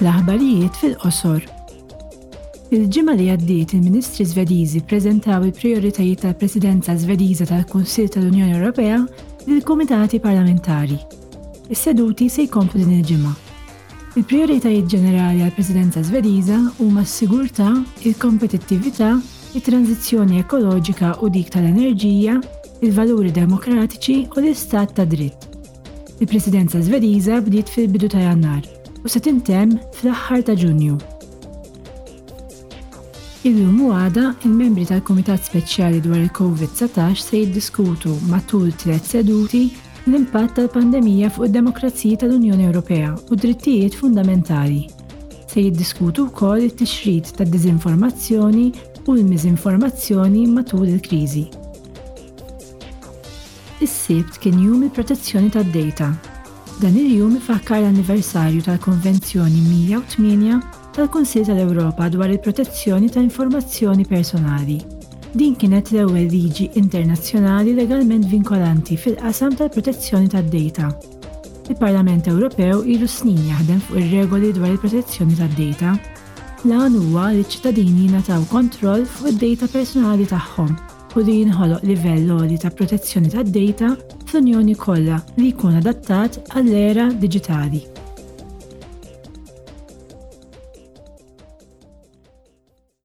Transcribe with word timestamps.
l-aħbarijiet 0.00 0.76
fil-qosor. 0.80 1.42
Il-ġimgħa 2.70 3.14
li 3.18 3.24
għaddiet 3.32 3.72
il-Ministri 3.74 4.24
Zvedizi 4.28 4.82
preżentaw 4.86 5.46
il-prijoritajiet 5.48 6.20
tal-Presidenza 6.24 6.94
Svediża 7.00 7.46
tal 7.48 7.64
kunsil 7.70 8.06
tal-Unjoni 8.14 8.52
Ewropea 8.58 8.98
lil 9.48 9.62
kumitati 9.66 10.20
parlamentari. 10.20 10.98
Is-seduti 11.68 12.28
se 12.28 12.44
jkomplu 12.46 12.78
din 12.84 12.92
il-ġimgħa. 13.00 13.32
Il-prijoritajiet 14.20 14.86
ġenerali 14.92 15.42
għall-Presidenza 15.44 16.02
Svediża 16.04 16.60
huma 16.82 17.02
s-sigurtà, 17.06 17.72
il-kompetittività, 18.06 19.16
it-tranzizzjoni 19.56 20.38
ekoloġika 20.44 21.16
u 21.24 21.28
dik 21.32 21.50
tal-enerġija, 21.54 22.38
il-valuri 22.86 23.32
demokratiċi 23.32 24.24
u 24.36 24.42
l-istat 24.44 24.94
ta' 24.98 25.06
dritt. 25.08 25.48
Il-Presidenza 26.22 26.82
Svediża 26.84 27.40
bdiet 27.44 27.68
fil-bidu 27.72 28.10
ta' 28.14 28.22
Jannar 28.28 28.76
u 29.04 29.08
se 29.08 29.20
tintemm 29.22 29.76
fl-aħħar 29.98 30.42
ta' 30.46 30.54
Ġunju. 30.58 30.98
Illum 33.48 33.82
u 33.86 33.90
għada 33.94 34.32
il-membri 34.46 34.86
tal-Komitat 34.88 35.44
Speċjali 35.46 36.00
dwar 36.04 36.18
il-COVID-19 36.24 37.20
se 37.22 37.38
jiddiskutu 37.44 38.16
matul 38.28 38.72
tliet 38.82 39.06
seduti 39.06 39.66
l-impatt 40.08 40.56
tal-pandemija 40.58 41.30
fuq 41.34 41.46
id-demokrazija 41.50 42.22
tal-Unjoni 42.24 42.66
Ewropea 42.68 43.12
u 43.28 43.36
drittijiet 43.38 43.96
fundamentali. 44.00 44.86
Se 45.48 45.62
jiddiskutu 45.62 46.26
wkoll 46.28 46.66
it-tixrid 46.66 47.30
tad-diżinformazzjoni 47.38 48.66
u 49.06 49.14
l-miżinformazzjoni 49.14 50.46
matul 50.50 50.88
il-kriżi. 50.88 51.44
Is-sibt 53.78 54.40
kien 54.42 54.58
jum 54.58 54.82
il-protezzjoni 54.88 55.52
tad-data 55.54 56.10
Dan 56.78 56.94
il-jum 56.94 57.34
ifakkar 57.36 57.80
l-anniversarju 57.80 58.60
tal-Konvenzjoni 58.62 59.60
108 59.90 60.58
tal-Kunsil 60.94 61.42
tal-Ewropa 61.48 62.06
dwar 62.12 62.28
il-protezzjoni 62.30 63.08
ta' 63.10 63.18
informazzjoni 63.22 64.04
personali. 64.06 64.76
Din 65.34 65.56
kienet 65.58 65.90
l-ewwel 65.90 66.28
liġi 66.30 66.68
internazzjonali 66.78 67.72
legalment 67.74 68.28
vinkolanti 68.30 68.94
fil-qasam 68.96 69.56
tal-protezzjoni 69.58 70.30
tad-data. 70.30 70.92
Il-Parlament 71.68 72.30
Ewropew 72.30 72.84
ilu 72.94 73.10
snin 73.10 73.40
jaħdem 73.50 73.80
fuq 73.88 73.98
ir-regoli 74.04 74.52
dwar 74.56 74.70
il-protezzjoni 74.76 75.34
tad-data. 75.42 75.96
Lan 76.70 76.94
huwa 77.02 77.32
li 77.34 77.42
ċ-ċittadini 77.42 78.06
nataw 78.14 78.46
kontroll 78.54 79.02
fuq 79.16 79.32
id-data 79.34 79.66
personali 79.74 80.30
tagħhom 80.30 80.70
u 81.16 81.24
li 81.24 81.34
jinħoloq 81.40 81.86
livell 81.88 82.34
għoli 82.34 82.58
ta' 82.64 82.72
protezzjoni 82.76 83.30
tad 83.32 83.52
data 83.54 83.92
fl-Unjoni 84.26 84.76
kollha 84.82 85.22
li 85.38 85.48
jkun 85.54 85.80
adattat 85.80 86.42
għall-era 86.54 87.08
digitali. 87.22 88.07